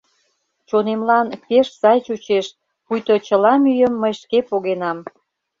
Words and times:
Чонемлан 0.67 1.27
пеш 1.45 1.67
сай 1.81 1.97
чучеш, 2.05 2.45
пуйто 2.85 3.13
чыла 3.27 3.53
мӱйым 3.63 3.93
мый 4.01 4.13
шке 4.21 4.39
погенам. 4.49 4.97